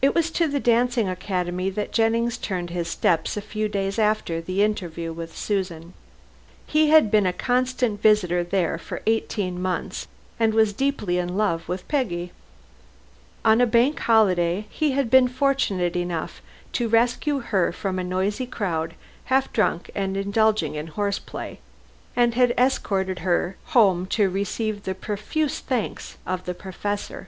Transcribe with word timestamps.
It 0.00 0.14
was 0.14 0.30
to 0.30 0.46
the 0.46 0.60
Dancing 0.60 1.08
Academy 1.08 1.70
that 1.70 1.90
Jennings 1.90 2.38
turned 2.38 2.70
his 2.70 2.86
steps 2.86 3.36
a 3.36 3.40
few 3.40 3.68
days 3.68 3.98
after 3.98 4.40
the 4.40 4.62
interview 4.62 5.12
with 5.12 5.36
Susan. 5.36 5.92
He 6.68 6.90
had 6.90 7.10
been 7.10 7.26
a 7.26 7.32
constant 7.32 8.00
visitor 8.00 8.44
there 8.44 8.78
for 8.78 9.02
eighteen 9.06 9.60
months 9.60 10.06
and 10.38 10.54
was 10.54 10.72
deeply 10.72 11.18
in 11.18 11.36
love 11.36 11.68
with 11.68 11.88
Peggy. 11.88 12.30
On 13.44 13.60
a 13.60 13.66
Bank 13.66 13.98
Holiday 13.98 14.66
he 14.70 14.92
had 14.92 15.10
been 15.10 15.26
fortunate 15.26 15.96
enough 15.96 16.40
to 16.74 16.88
rescue 16.88 17.40
her 17.40 17.72
from 17.72 17.98
a 17.98 18.04
noisy 18.04 18.46
crowd, 18.46 18.94
half 19.24 19.52
drunk 19.52 19.90
and 19.96 20.16
indulging 20.16 20.76
in 20.76 20.86
horse 20.86 21.18
play, 21.18 21.58
and 22.14 22.34
had 22.34 22.54
escorted 22.56 23.18
her 23.26 23.56
home 23.74 24.06
to 24.06 24.30
receive 24.30 24.84
the 24.84 24.94
profuse 24.94 25.58
thanks 25.58 26.18
of 26.24 26.44
the 26.44 26.54
Professor. 26.54 27.26